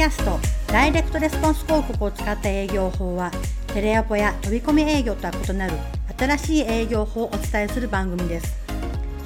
[0.00, 0.38] キャスト
[0.72, 3.30] ダイレクトレスポンス広告を使った営業法は
[3.74, 5.74] テレアポや飛び込み営業とは異なる
[6.16, 8.56] 新しい営業法をお伝えする番組です。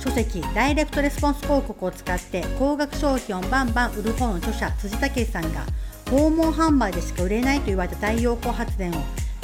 [0.01, 5.65] 書籍ダイレクトレスポンス広告を使って高額商品をバンバン売る本の著者辻武さんが
[6.11, 8.95] 訪問販売でしか売れないと言われた太陽光発電を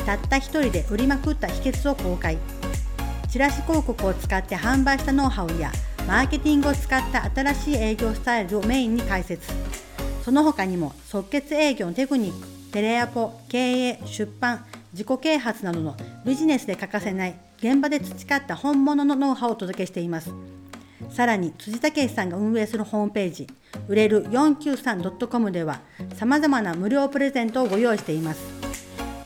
[0.05, 2.39] たった一人で売りまくった秘訣を公開。
[3.29, 5.71] チラシ広告を使って販売したノウハウや
[6.09, 9.53] マーケティングを使った新しい営業スタイルをメインに解説。
[10.25, 20.33] その他にも即決営業のテクニックテレアポ経営出版自己啓発などのビジネスで欠かせない現場で培った本物のノウハウをお届けしています。
[21.11, 23.47] さらに辻武さんが運営するホームページ
[23.89, 25.81] 売れる 493.com では
[26.15, 28.41] さまざまな無料プレゼントをご用意しています。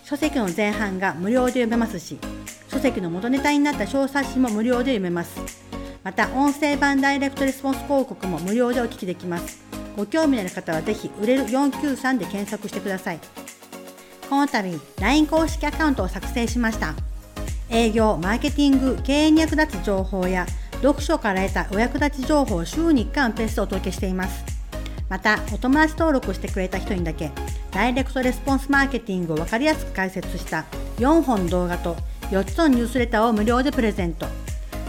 [0.04, 2.18] 書籍の前半が無料で読めますし
[2.68, 5.40] 書籍の元ネタになった小冊子も無料で読めます。
[6.02, 9.63] また音声版ダイレクトレスポンス広告も無料でお聞きできます。
[9.96, 13.20] ご興味のある方はぜひ売れる493で検索してください。
[14.28, 16.94] この度 LINE 公式アカウントを作成しました。
[17.70, 20.46] 営業マーケティング経営に役立つ情報や
[20.82, 24.44] 読書から得たお役立ち情報を週に1回のペースでお届けしています。
[25.08, 27.30] またお友達登録してくれた人にだけ
[27.70, 30.64] ダイレクトレスポンスマーケティングを分かりやすく解説した
[30.98, 31.96] 4本動画と
[32.30, 34.26] 4つのニュースレターを無料でプレゼント。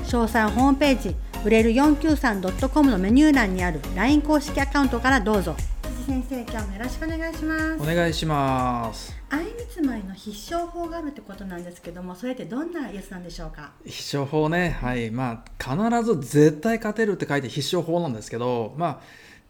[0.05, 5.55] 詳細ホームページ売れる 493.com のメニュー欄にある LINE 公式アカウントからどうぞ。
[5.83, 7.83] 辻先生今日もよろしくお願いします。
[7.83, 9.15] お願いします。
[9.29, 13.73] 相見積もりの必勝法があるってことなんですけどもそれってどんなやつなんでしょうか？
[13.85, 14.75] 必勝法ね。
[14.81, 15.11] はい。
[15.11, 18.99] まあ必ず絶対勝てるって書いて必勝法なんですけどまあ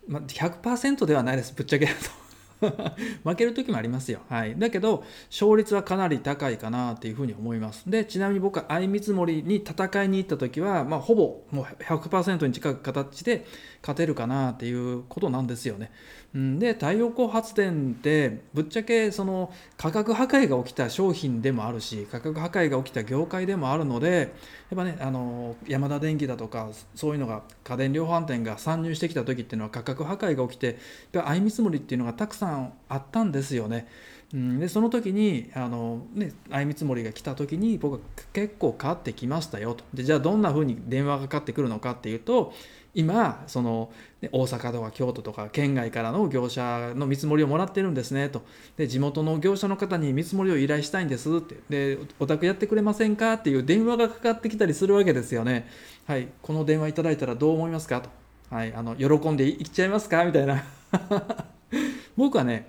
[0.09, 1.53] まあ、100%ではないです。
[1.55, 1.87] ぶっちゃけ
[3.23, 4.21] 負ける時もありますよ。
[4.29, 4.57] はい。
[4.57, 7.89] だけど、勝率はかなり高いかなっていうふうに思います。
[7.89, 13.45] で、ちなみに僕は相見積もりに戦いに行った時は、まあ、ほぼもう100%に近く形で
[13.81, 15.91] 勝てるかなっていうことなんですよね。
[16.33, 24.33] うん、で、太陽光発電ってぶっちゃけその価格破壊が起きた商品でもあるし、価格破壊が起きた業界でもあるので、
[24.69, 30.77] やっぱね、あの、ヤマダ電機だとか、そういうのが家電量販店が参入してきた時っていうのは価格破壊が起きて、
[31.13, 33.87] やっぱ相見積もりっていうのがたくさんさんあったんですよね。
[34.33, 37.99] うん、でその時にあの、ね、相見積もりが来た時に僕は
[38.33, 39.83] 結構変わってきましたよと。
[39.93, 42.53] でじゃあどんなふうに電話がかかってくるのかっていうと
[42.93, 43.91] 今その
[44.31, 48.41] 大阪とか京都とか県外からの業者の見積もりをもらってるんですねと。
[48.77, 51.57] で地元の業者の方に見積もりを依頼したいんですって。
[51.69, 55.67] でお宅やってくれませんかっていう電話がかかってきたりするわけですよね。
[56.05, 58.09] はいこの電話いただいたらどう思いますかと。
[58.49, 60.63] はいあの喜んでいっちゃいますかみたいな。
[62.17, 62.67] 僕はね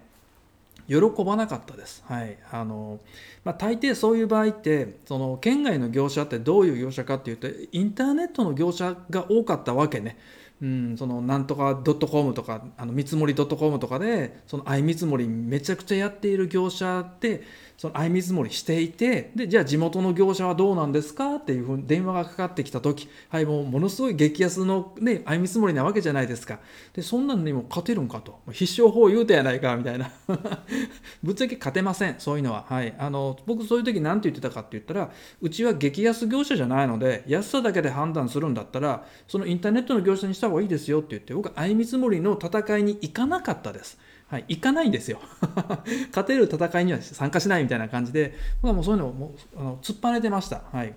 [0.88, 2.04] 喜ばなかったです。
[2.06, 3.00] はいあの
[3.44, 10.16] まあ、大抵そういう場合ってその県外の業者ってどういう業者かっていうとインターネットの業者が多かったわけね。
[10.62, 17.42] うん、そのなんとかドットコムとかあの見積もりドットコムとかでその相見積もりめちゃくちゃやっている業者って
[17.76, 26.58] その相見積もりしていてでじゃあ地元の業者はどうなんですかっていうふうに電話がかかってきた時はいもうものすごい激安の、ね、相見積もりなわけじゃないですか。
[26.94, 28.40] でそんなのにも勝てるんかと。
[28.50, 30.10] 必勝法言うてやないかみたいな。
[31.22, 43.98] ぶっちゃけ勝てませんそういうのは、はい、あの僕そういう時何て言ってたかって言ったらうちは激安業者じゃないので安さだけで判断するんだったらそのインターネットの業者にした方がいいですよって言って僕は相見積もりの戦いに行かなかったです。
[44.28, 45.20] はい、行かないんですよ。
[46.08, 50.94] 勝てる戦いには参加しないみたいな感じで僕はもうそういうのをもうあの突っぱねてました、はい、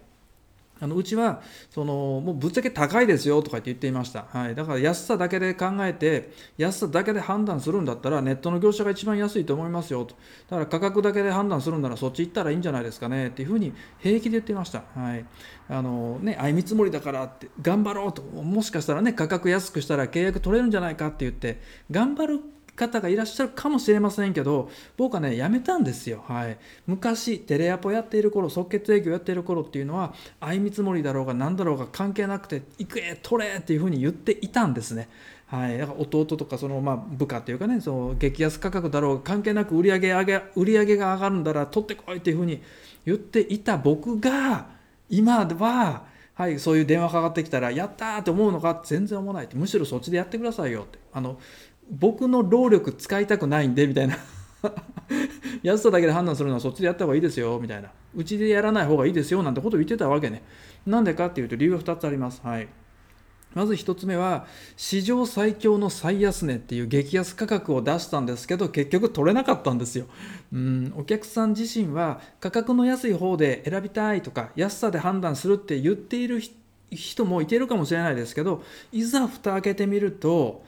[0.79, 10.15] あのうちはそのもうぶっちゃけ高いですよとか言っていました、はい、だから安さだけで考えて安さだけで判断するんだったらネットの業者が一番安いと思いますよと。
[10.49, 15.25] だから価格だけで判断するんならそっち行ったらいいんじゃないですかねっていうふうに平気で言っていました、はい。
[15.69, 22.39] あのね、相見積もりだからって頑張ろうともしかしたらね価格安くしたら契約取れるんじゃないかって言って頑張る
[22.79, 26.57] 方がいらっしゃるかもしれませんけど僕はねやめたんですよ、はい、
[26.87, 35.09] 昔テレアポやっている頃即決営業やっている頃っていうのは相見積もりだろうが何だろうが関係なくて行く取れっていうふうに言っていたんですね。
[35.47, 42.61] はい、だから弟とかそのまあ部下っていうかねその激安価格だろうが関係なく売り上げ上げ売り上げが上がるんだら取ってこいっていうふうに
[43.05, 43.77] 言っていた。
[43.77, 44.67] 僕が
[45.09, 46.09] 今は
[46.39, 50.97] はい、そういう電話かかってきたら、やったーって思うのか全然思わないって、むしろそっちでやってくださいよって。
[51.11, 51.37] あの
[51.89, 54.17] 僕の労力使いたくないんでみたいな。
[55.63, 57.89] 安さだけで判断するのはそっちでやった方がいいですよみたいな。
[58.15, 60.43] うちでやらない方がいいですよなんてことを言ってたわけね。
[60.85, 62.41] なんでかっていうと理由が2つあります。
[62.43, 62.67] はい。
[63.55, 64.45] まず1つ目は
[64.77, 70.05] 史上最強の最安値っていう激安価格を出したんですけど結局取れなかったんですよ。
[70.53, 70.93] うん。
[70.95, 76.41] お客さん自身は価格の安い方で選びたいとか安さで判断するって言っている
[76.91, 80.63] 人もいてるかもしれないですけどいざ蓋開けてみると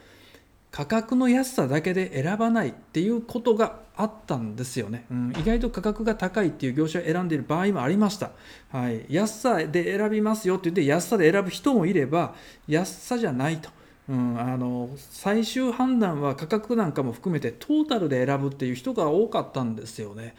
[0.72, 8.30] 価格の安さだけで選ばないっていうことがあったんですよね、うん、意外と価格が高いっていう業者を選んでいる場合もありました、
[8.70, 12.34] はい、安さで選びますよって言って安さで選ぶ人もいれば
[12.66, 13.68] 安さじゃないと、
[14.08, 20.34] うん、あの最終判断は価格なんかも含めてトータルで選ぶっていう人が多かったんですよね。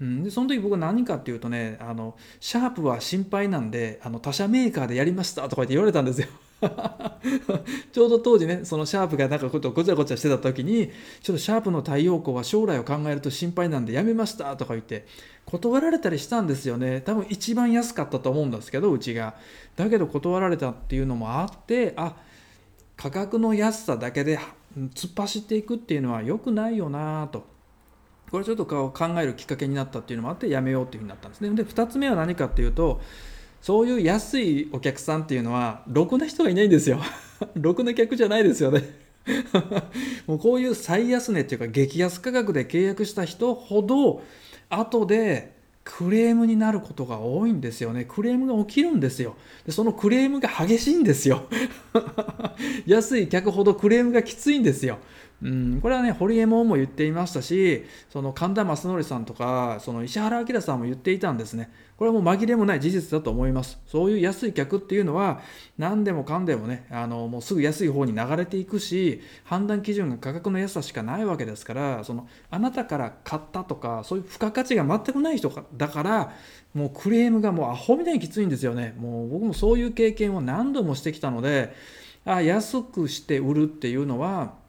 [0.00, 6.26] うん、でその時僕は何かっていうとねあのシャープは心配なんであの他社メーカーでやりましたとか言って言われたんですよ。
[7.92, 10.90] ちょうど当時ねそのシャープがなんかことごちゃごちゃしてた時に
[11.22, 15.06] ちょっとシャープの太陽光は将来を考えると心配なんでやめましたとか言って
[15.46, 17.02] 断られたりしたんですよね。
[17.02, 19.34] 多分一番安かったと思うんですけどうちが。
[19.76, 22.16] だけど断られたっていうのもあってあ
[22.96, 24.38] 価格の安さだけで
[24.94, 27.44] 突っ走っていくっていうのは良くないよなと。
[28.30, 31.50] これちょっと考えるきっかけになったっていうのもあってやめようっていうふうになったんですね。
[31.50, 33.00] で2つ目は何かっていうと
[33.64, 37.00] そういう安いお客さんっていうのはろくな人がいないんですよ。
[37.56, 38.82] ろくな客じゃないですよね。
[40.28, 44.22] もうこういう最安値っていうか激安価格で契約した人ほど
[44.68, 48.04] 後でクレームになることが多いんですよね。
[48.04, 49.34] クレームが起きるんですよ。
[49.64, 51.44] でそのクレームが激しいんですよ。
[52.84, 54.98] 安い客ほどクレームがきついんですよ。
[55.42, 61.70] うん、これはね堀江門も言っていましたしその神田正則さんとかその石原明さんも言っていたんですね。
[61.96, 63.78] これはもう紛れもない事実だと思います。
[63.86, 65.40] そういう安い客っていうのは
[65.78, 76.32] 何でもかんでもねあのもうすぐ安い方に流れていくし判断基準が価格の安さしかないわけですからそのあなたから買ったとかそういう付加価値が全くない人だから
[76.74, 78.94] もうクレームがもうアホみたいにきついんですよね。
[78.98, 81.74] もう僕もそういう経験を何度もしてきたので
[82.24, 84.63] あ安くして売るっていうのは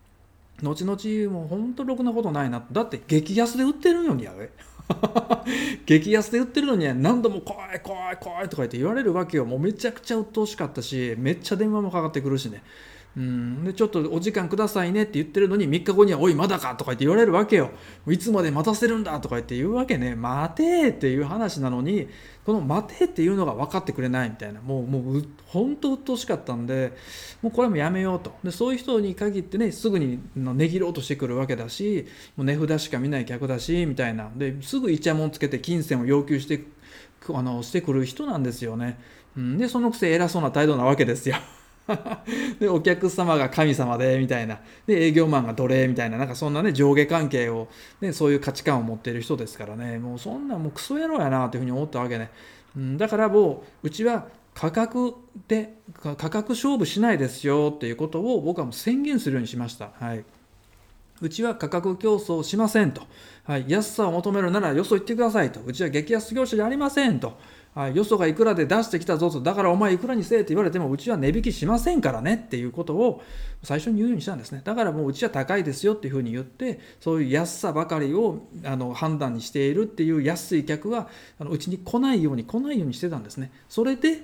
[0.63, 2.65] 後々もうほんとろくなことないな。
[2.71, 4.49] だって激安で売ってるのにやべ
[5.85, 9.45] 激安で売ってるのに何度も怖い怖い怖いとか言って言われるわけよ。
[9.45, 12.63] もうめちゃくちゃ鬱陶しかったしめっちゃ電話もかかってくるしね。
[13.17, 13.63] うん。
[13.63, 17.71] でちょっとお時間くださいねって言ってるのに3日後には「おいまだか」とか言って言われるわけよ。
[18.07, 20.15] いつまで待たせるんだとか言って言うわけね。
[20.15, 22.07] 待てっていう話なのに
[22.45, 24.61] この待てっていうのが分かってくれないみたいな。
[24.61, 26.93] もうもう本当鬱陶しかったんで
[27.41, 28.33] もうこれもやめようと。
[28.43, 34.29] でそういう人に限ってねすぐに値切ろうとしてくるわけだしもう値札しか見ない客だしみたいな。
[34.35, 36.65] ですぐイチャモンつけて金銭を要求して
[37.33, 38.99] あのしてくる人なんですよね、
[39.35, 41.37] うん、でそのくせ偉そうな態度なわけですよ。
[42.59, 44.59] でお客様が神様でみたいな。
[44.87, 46.17] で営業マンが奴隷みたいな。
[46.17, 47.67] なんかそんなね上下関係を、
[48.01, 49.99] ね、そういう価値観を持っている人ですからね。
[49.99, 52.31] もうそんなもうクソ野郎やなというふうに思ったわけね、
[52.75, 55.13] うん、だからもううちは価格
[55.47, 59.91] で価格勝負しないですよっていうことを僕はもう宣言するようにしました。
[59.99, 60.23] はい。
[61.21, 63.01] うちは価格競争しませんと、
[63.45, 65.61] はい、安さを求めるならよそ行ってくださいと。
[65.65, 67.37] うちは激安業者じゃありませんと。
[67.73, 69.41] はい、よそがいくらで出してきたぞと。
[69.41, 73.21] だからお前いくらにせえって言われてもうちは値引きしませんからねっていうことを
[73.63, 74.61] 最初に言うようにしたんですね。
[74.63, 83.51] だからもううちは高いですよっていうふうに言ってそういう安さばかりをあの判断にしているっていう安い客はあのうちに来ないように来ないようにしてたんですね。
[83.67, 84.23] それで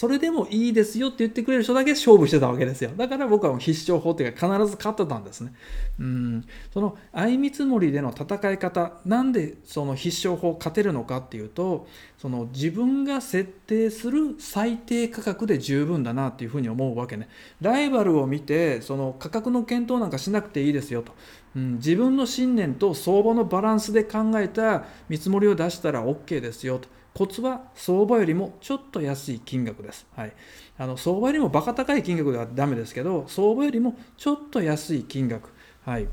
[0.00, 2.90] それでもいいですよって言ってくれる人だけ勝負してたわけですよ。
[2.96, 5.52] だから僕は必勝法っていうか必ず勝ってたんですね。
[5.98, 6.44] うん。
[6.72, 11.86] その相見積もりでの戦い方、なんでその必勝法勝てるのかっていうと、
[12.16, 17.28] その自分が設定する最低価格で十分だなっていうふうに思うわけね。
[17.60, 21.12] ライバルを見て、その価格の検討なんかしなくていいですよと。
[21.54, 26.88] うん、自分の信念と相場のバランスで考えた見積もりを出したら OK ですよと。
[27.14, 30.06] コツは相場よりもちょっと安い金額です。
[30.16, 30.32] はい、
[30.78, 35.50] あの相場よりもバカ高い金額ではダメですけど、相場よりもちょっと安い金額。
[35.84, 36.08] はい、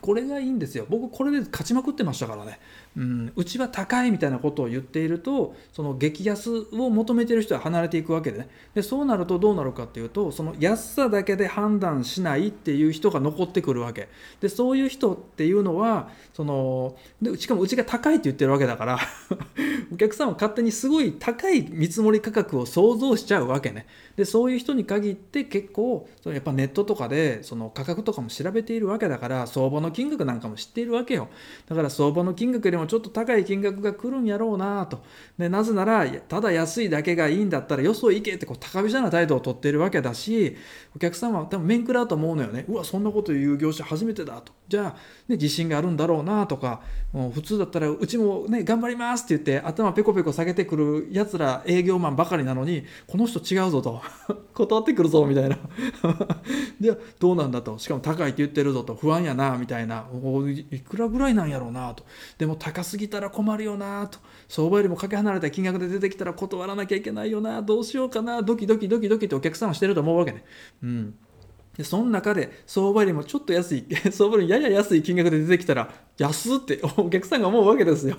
[0.00, 0.86] これがいいんですよ。
[0.88, 2.58] 僕これで勝ちまくってましたからね。
[2.96, 14.08] うん、うちは高いみたいなことを言っているとその激安を求めてる人は離れていくわけでねでそうなるとどうなるかっていうとその安さだけで判断しないっていう人が残ってくるわけ
[14.40, 18.98] でそういう人っていうのはそのでしかもうちが高いって言ってるわけだから
[19.92, 23.86] お客さんは勝手にすごい高い見積もり価格を想像しちゃうわけね
[24.16, 31.28] でそういう人に限って結構そのやっぱネットとかでその価格とかも調べているわけだから相場の金額なんかも知っているわけよ。
[31.68, 35.02] だから相場の金額よりもちょっと高い金額が来るんやろうなと。
[35.38, 40.56] でなぜならただ安いだけがいいんだったらよそ行けってこう高飛車な態度をとっているわけだし
[40.94, 42.64] お客さんは多分面食らうと思うのよね。
[42.68, 44.52] うわそんなこと言う業者初めてだと。
[44.68, 44.90] じゃあ、
[45.28, 54.02] ね、自信があるんだろうなとかもう普通だったらうちもね頑張りますって言って頭ペコペコ下げてくるやつら営業マンばかりなのにこの人違うぞと。
[54.54, 55.58] 断ってくるぞみたいな。
[56.80, 57.78] でどうなんだと。
[57.78, 58.94] しかも高いって言ってるぞと。
[58.94, 59.75] 不安やなみたいな。
[59.80, 62.04] いくらぐらいなんやろうなと。
[62.38, 64.18] でも高すぎたら困るよなと。
[64.48, 67.62] 相場よりもかけ離れた金額で出てきたら断らなきゃいけないよな。
[67.62, 68.42] どうしようかな。
[68.42, 70.44] ドキドキドキドキってお客さんはしてると思うわけね。
[70.82, 71.14] うん。
[71.76, 78.16] でその中で相場よりもちょっと安い 相場よりやや安い金額で出てきたら安ってお客さんが思うわけですよ。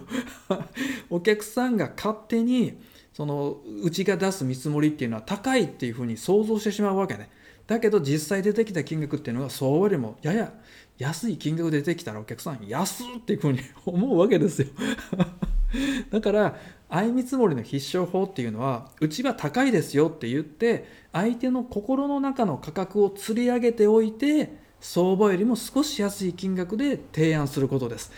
[1.10, 2.78] お客さんが勝手に
[3.14, 7.30] そのうちが出す見積もりっていうのは高いっていうふうに想像してしまうわけね。
[7.66, 10.54] だけど実際出てきた金額っていうのが相場よりもやや
[10.98, 14.68] 安い金額出てきたらお客さん安っていうふうに思うわけですよ。
[16.12, 16.56] だから
[16.90, 28.12] 相見積もりの必勝法っていうのはうちは高いですよって言って相手の心の中の価格を釣り上げておいて相場よりも少し安い金額で提案することです。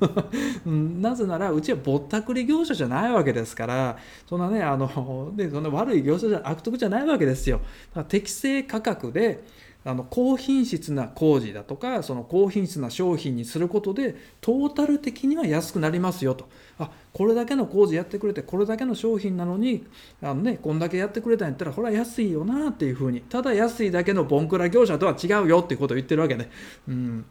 [0.64, 7.58] なぜならうちはぼったくり業者じゃないわけですからそんなねあのでそんな悪い業者じゃ悪徳じゃないわけですよ。
[7.58, 7.68] だか
[8.00, 9.44] ら適正価格で
[9.84, 16.48] あの高品質な工事だとかその高品質な商品にすることでトータル的には安くなりますよと
[16.78, 19.86] あこれだけの工事やってくれてこれだけの商品なのに
[20.22, 26.50] あの、ね、こんだけやってくれたんやったらこれは安いよなっていうふうにただ安いだけのボンクラ業者とは違うよっていうことを言ってるわけね。
[26.88, 27.24] うん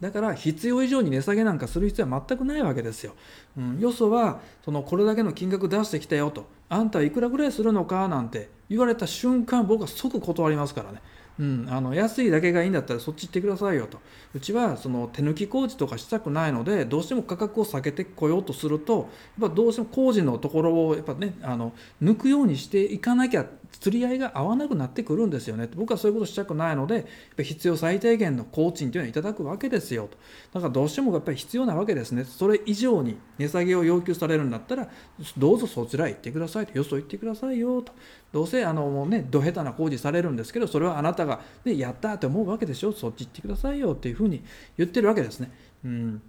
[0.00, 3.14] だから必要以上に値下げなんかする必要は全くないわけですよ。
[3.56, 11.02] うん、よそはそのこれだけの金額出してきたよとあんたはいくらぐらいするのかなんて言われた瞬間僕は即断りますからね。
[11.38, 13.98] うん、あの安いだけがいいんだったらそっち行ってくださいよと。
[14.34, 19.08] うちはその手抜き工事とかしたくないのでどうしても価格を下げてこようとすると
[19.40, 25.68] やっぱどうしても工事のところをやっぱねあの抜くようにしていかなきゃ釣り合いが合わなくなってくるんですよね。
[25.76, 27.04] 僕はそういうことしたくないのでやっ
[27.36, 30.16] ぱ必要最低限の工賃というのはいただくわけですよと。
[30.54, 32.24] だからどうしてもやっぱり必要なわけですね。
[32.24, 34.88] それ以上に値下げを要求されるんだったら
[35.36, 36.76] どうぞそちらへ行ってくださいと。
[36.76, 37.92] よそ行ってくださいよと。
[38.32, 42.92] どうせあのもうねど下手な工事されるんですけどそれはあなたが、ね、やったって思うわけでしょ。
[42.92, 44.42] そっち行ってくださいよっていうふうに
[44.76, 45.50] 言ってるわけですね。
[45.84, 46.22] うん。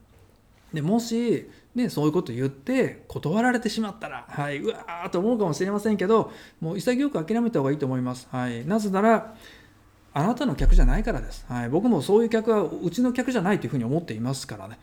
[0.73, 8.27] でもし、ね、そういうこと言って断られてしまったら、はい、うわーと思うかもしれませんけどもう潔く諦めた方がいいと思います。
[8.31, 9.35] はい、なぜなら
[10.13, 11.69] あなたの客じゃないからです、はい。
[11.69, 14.79] 僕もそういう客はうちの客じゃないというふうに思っていますからね。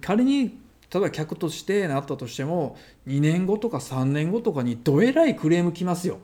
[0.00, 0.58] 仮に
[0.92, 2.76] 例えば客としてなったとしても
[3.06, 6.18] 2年後とか3年後とかにどえらいクレーム来ますよ。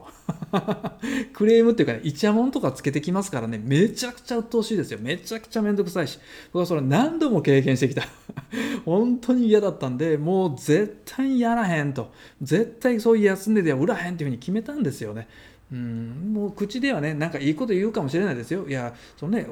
[1.33, 4.99] クレームっていうかねイチャモンとかつけてきますからねめちゃくちゃ鬱陶しいですよ。
[5.01, 6.19] めちゃくちゃめんどくさいし。
[6.53, 8.03] 僕はそれ何度も経験してきた。
[8.85, 12.11] 本当に嫌だったんでもう絶対やらへんと。
[12.41, 15.27] 絶対そういう安値では売らへんっていうふうに決めたんですよね。
[15.71, 18.67] うん、もう口ではね、なんかいいこと言うかもしれないですよ。
[18.67, 19.47] いや、そのね、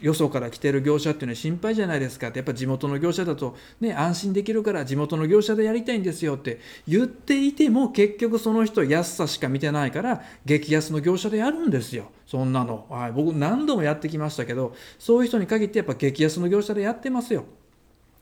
[0.00, 12.10] よそから来てる業者っていうのは心配じゃないですかって、やっぱ地元の業者だと、ね、安心できるから地元の業者でやりたいんですよって言っていても、結局その人安さしか見てないから、激安の業者でやるんですよ。
[12.26, 12.86] そんなの。
[12.90, 17.44] はい、僕何度もやってきましたけど、そういう人に限ってやっぱ激安の業者でやってますよ。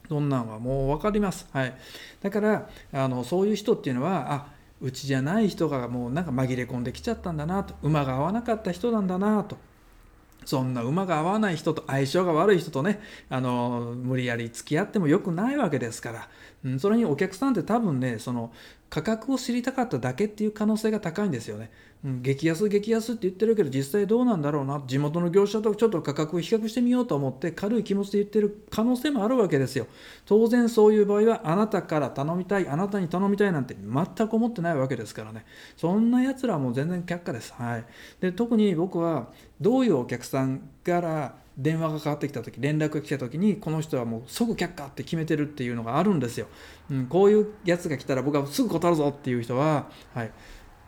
[0.08, 1.48] そんなんはもう分かります。
[1.52, 1.74] はい。
[2.20, 4.53] だから、あのそういう人っていうのは、あ
[4.84, 7.74] うちじゃない人がもうなんか紛れ込んできちゃったんだなと。
[7.82, 9.56] 馬が合わなかった人なんだなと。
[10.44, 13.00] そんな馬が合わない人と相性が悪い人とね
[13.30, 16.28] あの無理やり付き合ってもよくないわけですから、
[16.66, 18.52] うん、それにお客さんって多分ねその
[18.90, 21.70] 価格を知りたかっただけっていう可能性が高いんですよね。
[22.04, 24.82] うん、激安激安って言ってるけど実際どうなんだろうな。
[24.86, 29.86] 地元の業者とちょっと価格を比較してみようと思って軽い気持ちで言ってる可能性もあるわけですよ。
[30.26, 35.46] 当然そういう場合はあなたから頼みたいあなたに頼みたいなんて全く思ってないわけですからね。
[35.76, 37.54] そんなやつらはもう全然却下です。
[37.54, 37.84] はい。
[38.20, 39.28] で特に僕は
[39.60, 46.46] どういうお客さんから電話がかかってきた時連絡が来た時にこの人はもう即却下って決めてるっていうのがあるんですよ、
[46.90, 50.32] うん、こういうやつが来たら僕はすぐ断るぞっていう人は、はい、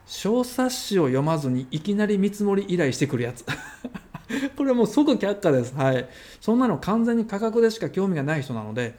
[0.07, 3.45] 小冊子を読まずにいきなり見積もり依頼してくるやつ
[4.55, 5.73] これはもう即却下です。
[5.75, 6.09] はい。
[6.41, 8.95] そんなの完全に価格でしか興味がない人なので、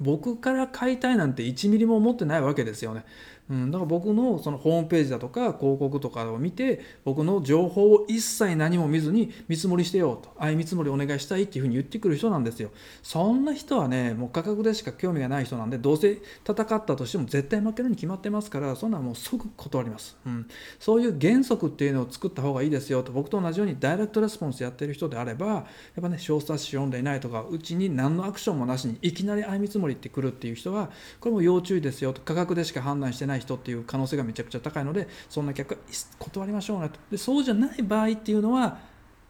[0.00, 3.04] 僕から買いたいなんて1ミリも思ってないわけですよね。
[3.50, 12.70] うん、だから僕のそのホームページだとか広告とかを見て僕の情報を一切何も見ずに見積もりしてよと相見積もりお願いしたいっていうふうに言ってくる人なんですよ。
[13.02, 20.46] そんな人はねもう価格でしか興味がない人なんでどうせ戦ったとしても絶対負けるに決まってますからそんなもう即断ります、うん、
[20.78, 25.64] そういう原則っていうのを作った方がいいですよと僕と同じようにダイレクトレスポンスやってる人であればや
[25.98, 30.90] っぱね小冊子読んでいないとかうちに何のアクションもなしにいきなり相見積もりってくるっていう人は
[31.20, 35.80] これも要注意ですよと価格でしか判断してない人っていう可能性がめちゃくちゃ高いのでそんな客は
[36.18, 36.98] 断りましょうねと。
[37.10, 38.78] でそうじゃない場合っていうのは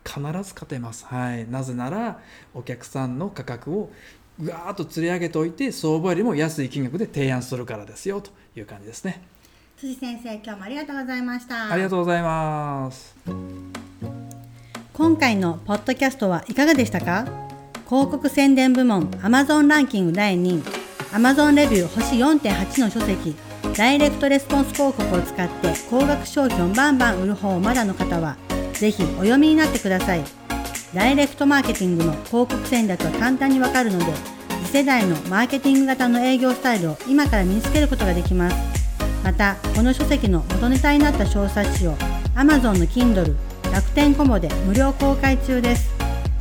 [0.04, 2.20] 必ず勝てます、はい、なぜなら
[2.54, 3.90] お客さんの価格を
[4.38, 9.22] ぐわーっと釣り上げておいて相場よりも安い金額で提案するからですよという感じですね。
[9.76, 11.70] 辻先生今日もありがとうございました。
[11.70, 13.14] ありがとうございます。
[14.94, 17.24] 今回のポッドキャストはいかがでしたか？
[17.88, 20.62] 広告宣伝部門 Amazon ランキング第2位。
[21.12, 23.34] Amazon レビュー星4.8の書籍
[23.76, 28.36] ダイレクトレスポンス広告を使って高額商品をバンバン売る方をまだの方は、
[28.72, 30.24] ぜひお読みになってください。
[30.94, 34.06] ダイレクトマーケティングの広告戦略が簡単にわかるので
[34.64, 38.56] 次世代のマーケティング型の営業スタイルを今から身につけることができます。
[39.22, 41.96] またこの書籍の元ネタになった小冊子を
[42.34, 43.36] Amazon の Kindle
[43.70, 45.90] 楽天コボで無料公開中です。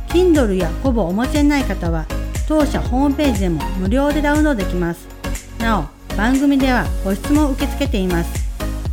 [0.08, 2.06] Kindle やコボをお持ちでない方は
[2.48, 5.06] 当社ホームページでも無料でダウンロードできます。
[5.60, 8.30] なお番組ではご質問を受け付けています。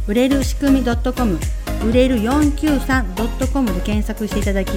[0.08, 1.38] 売れる仕組み .com
[1.86, 4.72] 売れる 493.com で検索していただき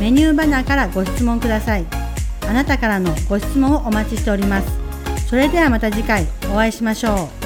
[0.00, 1.86] メニューバナーからご質問ください。
[2.48, 5.28] あなたからのご質問をお待ちしております。
[5.28, 7.41] それではまた次回お会いしましょう。